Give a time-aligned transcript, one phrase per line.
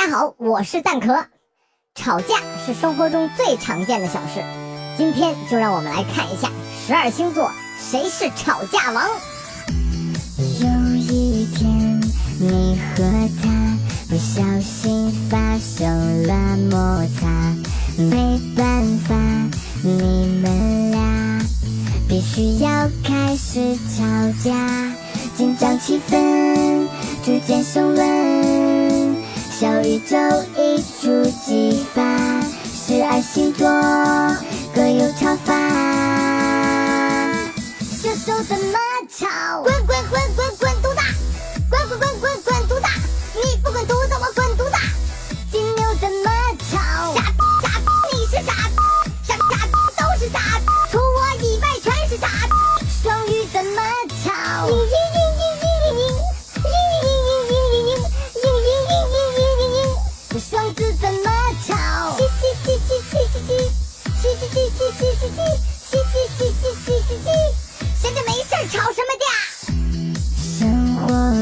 [0.00, 1.26] 大家好，我是蛋壳。
[1.94, 4.42] 吵架是生活中最常见的小事，
[4.96, 6.50] 今天就让我们来看一下
[6.86, 9.06] 十二星座谁是吵架王。
[10.38, 12.00] 有一天，
[12.40, 13.04] 你和
[13.42, 13.50] 他
[14.08, 17.28] 不小心发生了摩擦，
[17.98, 19.14] 没办法，
[19.82, 21.42] 你们俩
[22.08, 24.02] 必须要开始吵
[24.42, 24.94] 架，
[25.36, 26.88] 紧张气氛
[27.22, 28.49] 逐渐升温，
[29.60, 30.16] 小宇宙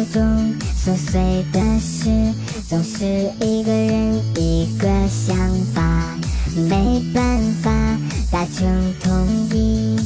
[0.08, 2.08] 活中琐碎的事，
[2.68, 3.04] 总是
[3.40, 5.36] 一个人一个想
[5.74, 5.82] 法，
[6.56, 7.70] 没办法
[8.30, 9.96] 达成统一，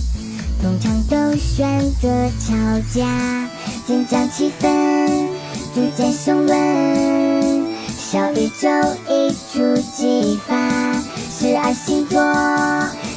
[0.61, 2.09] 通常都选择
[2.41, 2.55] 吵
[2.93, 3.49] 架，
[3.87, 5.29] 紧张气氛
[5.75, 8.69] 逐渐升温，小宇宙
[9.09, 12.21] 一触即发，十二星座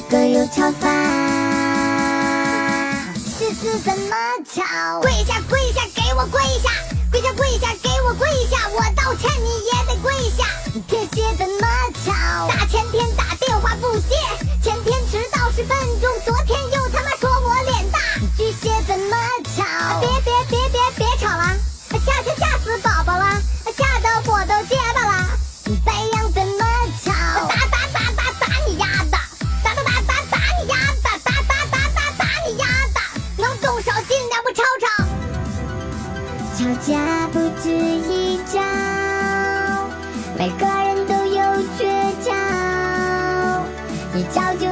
[0.09, 0.89] 各有吵法。
[3.15, 5.01] 狮子怎么吵？
[5.01, 5.59] 跪下跪
[37.35, 38.61] 不止一招，
[40.37, 41.43] 每个人都有
[41.77, 41.83] 绝
[42.23, 42.31] 招，
[44.15, 44.65] 一招就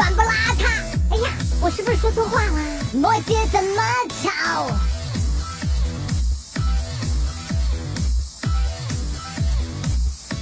[0.00, 0.64] 软不邋遢。
[1.10, 1.28] 哎呀，
[1.60, 2.52] 我是不是说错话了？
[2.94, 3.82] 摩羯怎么
[4.22, 4.66] 吵？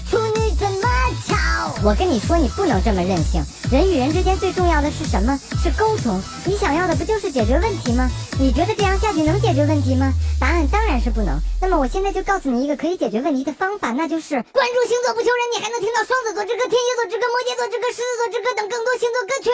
[0.08, 0.88] 处女怎么
[1.26, 1.74] 吵？
[1.82, 3.42] 我跟你说，你不能这么任性。
[3.70, 5.38] 人与人之间最重要的是什么？
[5.62, 6.18] 是沟通。
[6.46, 8.08] 你想要的不就是解决问题吗？
[8.40, 10.10] 你觉得这样下去能解决问题吗？
[10.40, 11.38] 答案当然是不能。
[11.60, 19.50] 那么我现在就告诉你一个可以解决问题的方法，那就是关注星座不求人，你还能听到双子座之歌、天蝎座之歌、摩羯座之歌、狮子座之歌等更多星座歌曲。